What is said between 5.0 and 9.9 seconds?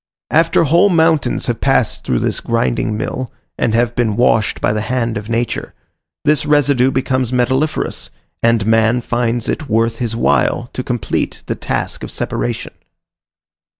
of nature, the residue becomes metalliferous, and man finds it